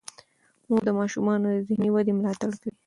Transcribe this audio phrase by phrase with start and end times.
[0.67, 2.71] مور د ماشومانو د ذهني ودې ملاتړ کوي.